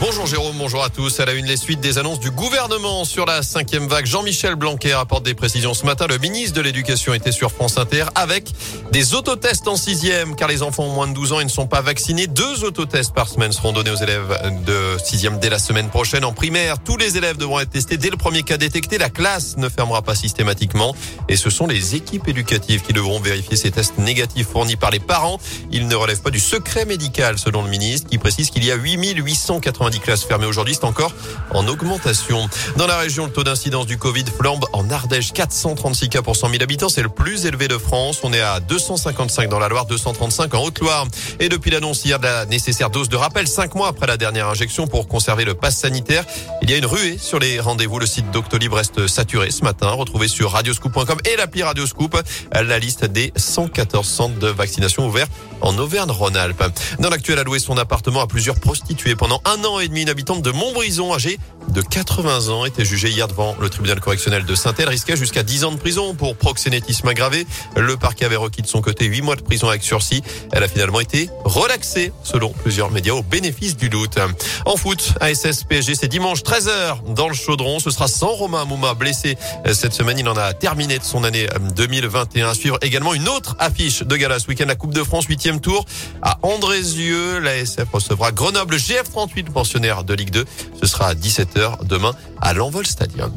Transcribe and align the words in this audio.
Bonjour 0.00 0.24
Jérôme, 0.24 0.56
bonjour 0.56 0.82
à 0.82 0.88
tous. 0.88 1.20
À 1.20 1.26
la 1.26 1.34
une, 1.34 1.44
les 1.44 1.58
suites 1.58 1.80
des 1.80 1.98
annonces 1.98 2.20
du 2.20 2.30
gouvernement 2.30 3.04
sur 3.04 3.26
la 3.26 3.42
cinquième 3.42 3.86
vague. 3.86 4.06
Jean-Michel 4.06 4.54
Blanquer 4.54 4.94
apporte 4.94 5.24
des 5.26 5.34
précisions 5.34 5.74
ce 5.74 5.84
matin. 5.84 6.06
Le 6.08 6.16
ministre 6.16 6.56
de 6.56 6.62
l'Éducation 6.62 7.12
était 7.12 7.32
sur 7.32 7.52
France 7.52 7.76
Inter 7.76 8.06
avec 8.14 8.50
des 8.92 9.12
autotests 9.12 9.68
en 9.68 9.76
sixième, 9.76 10.36
car 10.36 10.48
les 10.48 10.62
enfants 10.62 10.84
ont 10.84 10.94
moins 10.94 11.06
de 11.06 11.12
12 11.12 11.34
ans 11.34 11.40
et 11.40 11.44
ne 11.44 11.50
sont 11.50 11.66
pas 11.66 11.82
vaccinés. 11.82 12.28
Deux 12.28 12.64
autotests 12.64 13.12
par 13.12 13.28
semaine 13.28 13.52
seront 13.52 13.74
donnés 13.74 13.90
aux 13.90 13.96
élèves 13.96 14.40
de 14.64 14.96
sixième 15.04 15.38
dès 15.38 15.50
la 15.50 15.58
semaine 15.58 15.90
prochaine. 15.90 16.24
En 16.24 16.32
primaire, 16.32 16.82
tous 16.82 16.96
les 16.96 17.18
élèves 17.18 17.36
devront 17.36 17.60
être 17.60 17.68
testés 17.68 17.98
dès 17.98 18.08
le 18.08 18.16
premier 18.16 18.42
cas 18.42 18.56
détecté. 18.56 18.96
La 18.96 19.10
classe 19.10 19.58
ne 19.58 19.68
fermera 19.68 20.00
pas 20.00 20.14
systématiquement 20.14 20.96
et 21.28 21.36
ce 21.36 21.50
sont 21.50 21.66
les 21.66 21.94
équipes 21.94 22.26
éducatives 22.26 22.80
qui 22.80 22.94
devront 22.94 23.20
vérifier 23.20 23.58
ces 23.58 23.70
tests 23.70 23.98
négatifs 23.98 24.48
fournis 24.48 24.76
par 24.76 24.90
les 24.90 24.98
parents. 24.98 25.38
Ils 25.70 25.86
ne 25.88 25.94
relèvent 25.94 26.22
pas 26.22 26.30
du 26.30 26.40
secret 26.40 26.86
médical, 26.86 27.38
selon 27.38 27.62
le 27.62 27.68
ministre, 27.68 28.08
qui 28.08 28.16
précise 28.16 28.48
qu'il 28.48 28.64
y 28.64 28.70
a 28.70 28.76
8880 28.76 29.89
90 29.90 30.00
classes 30.00 30.24
fermées 30.24 30.46
aujourd'hui. 30.46 30.74
C'est 30.74 30.84
encore 30.84 31.12
en 31.50 31.66
augmentation. 31.66 32.48
Dans 32.76 32.86
la 32.86 32.96
région, 32.96 33.26
le 33.26 33.32
taux 33.32 33.42
d'incidence 33.42 33.86
du 33.86 33.98
Covid 33.98 34.24
flambe 34.24 34.64
en 34.72 34.88
Ardèche. 34.90 35.32
436 35.32 36.08
cas 36.08 36.22
pour 36.22 36.36
100 36.36 36.50
000 36.50 36.62
habitants. 36.62 36.88
C'est 36.88 37.02
le 37.02 37.08
plus 37.08 37.46
élevé 37.46 37.66
de 37.66 37.76
France. 37.76 38.20
On 38.22 38.32
est 38.32 38.40
à 38.40 38.60
255 38.60 39.48
dans 39.48 39.58
la 39.58 39.68
Loire, 39.68 39.86
235 39.86 40.54
en 40.54 40.62
Haute-Loire. 40.62 41.06
Et 41.40 41.48
depuis 41.48 41.70
l'annonce 41.70 42.04
hier 42.04 42.18
de 42.18 42.24
la 42.24 42.46
nécessaire 42.46 42.90
dose 42.90 43.08
de 43.08 43.16
rappel, 43.16 43.48
cinq 43.48 43.74
mois 43.74 43.88
après 43.88 44.06
la 44.06 44.16
dernière 44.16 44.48
injection 44.48 44.86
pour 44.86 45.08
conserver 45.08 45.44
le 45.44 45.54
pass 45.54 45.76
sanitaire, 45.76 46.24
il 46.62 46.70
y 46.70 46.74
a 46.74 46.76
une 46.76 46.86
ruée 46.86 47.18
sur 47.18 47.40
les 47.40 47.58
rendez-vous. 47.58 47.98
Le 47.98 48.06
site 48.06 48.30
Doctolib 48.30 48.72
reste 48.72 49.08
saturé 49.08 49.50
ce 49.50 49.64
matin. 49.64 49.90
Retrouvé 49.90 50.28
sur 50.28 50.52
radioscoop.com 50.52 51.18
et 51.24 51.36
l'appli 51.36 51.62
Radioscoop 51.62 52.16
la 52.52 52.78
liste 52.78 53.04
des 53.06 53.32
114 53.36 54.06
centres 54.06 54.38
de 54.38 54.48
vaccination 54.48 55.06
ouverts 55.06 55.28
en 55.60 55.76
Auvergne-Rhône-Alpes. 55.78 56.62
Dans 56.98 57.10
l'actuel, 57.10 57.38
a 57.38 57.44
loué 57.44 57.58
son 57.58 57.76
appartement 57.76 58.20
à 58.20 58.26
plusieurs 58.26 58.58
prostituées 58.58 59.16
pendant 59.16 59.40
un 59.44 59.64
an 59.64 59.80
et 59.80 59.88
demi. 59.88 60.02
Une 60.02 60.08
habitante 60.08 60.42
de 60.42 60.50
Montbrison, 60.50 61.12
âgée 61.14 61.38
de 61.70 61.82
80 61.82 62.48
ans, 62.48 62.64
était 62.64 62.84
jugée 62.84 63.08
hier 63.08 63.28
devant 63.28 63.56
le 63.60 63.68
tribunal 63.68 64.00
correctionnel 64.00 64.44
de 64.44 64.54
Saint-El, 64.54 64.88
risquait 64.88 65.16
jusqu'à 65.16 65.42
10 65.42 65.64
ans 65.64 65.72
de 65.72 65.76
prison 65.76 66.14
pour 66.14 66.36
proxénétisme 66.36 67.06
aggravé. 67.08 67.46
Le 67.76 67.96
parquet 67.96 68.24
avait 68.24 68.36
requis 68.36 68.62
de 68.62 68.66
son 68.66 68.80
côté 68.80 69.06
8 69.06 69.22
mois 69.22 69.36
de 69.36 69.42
prison 69.42 69.68
avec 69.68 69.82
sursis. 69.82 70.22
Elle 70.52 70.64
a 70.64 70.68
finalement 70.68 71.00
été 71.00 71.30
relaxée, 71.44 72.12
selon 72.24 72.50
plusieurs 72.50 72.90
médias, 72.90 73.14
au 73.14 73.22
bénéfice 73.22 73.76
du 73.76 73.88
doute. 73.88 74.18
En 74.66 74.76
foot, 74.76 75.14
ASS 75.20 75.64
PSG, 75.64 75.94
c'est 75.94 76.08
dimanche 76.08 76.42
13h 76.42 77.14
dans 77.14 77.28
le 77.28 77.34
chaudron. 77.34 77.78
Ce 77.78 77.90
sera 77.90 78.08
sans 78.08 78.32
Romain 78.32 78.64
Mouma 78.64 78.94
blessé 78.94 79.36
cette 79.72 79.94
semaine. 79.94 80.18
Il 80.18 80.28
en 80.28 80.36
a 80.36 80.52
terminé 80.52 80.98
de 80.98 81.04
son 81.04 81.24
année 81.24 81.48
2021. 81.76 82.54
suivre 82.54 82.78
également 82.82 83.14
une 83.14 83.28
autre 83.28 83.56
affiche 83.58 84.02
de 84.02 84.16
gala 84.16 84.38
ce 84.38 84.48
week-end, 84.48 84.66
la 84.66 84.74
Coupe 84.74 84.94
de 84.94 85.04
France 85.04 85.26
8e 85.26 85.60
tour 85.60 85.84
à 86.22 86.38
Andrézieux. 86.42 87.38
L'ASF 87.38 87.86
recevra 87.92 88.32
Grenoble 88.32 88.76
GF38, 88.76 89.50
pensionnaire 89.52 90.04
de 90.04 90.14
Ligue 90.14 90.30
2. 90.30 90.44
Ce 90.80 90.86
sera 90.86 91.08
à 91.08 91.14
17h 91.60 91.86
demain 91.86 92.14
à 92.40 92.54
l'Envol 92.54 92.86
Stadium. 92.86 93.32